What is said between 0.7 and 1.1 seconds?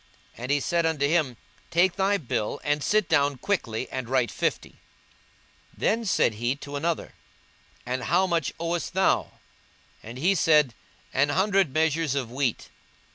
unto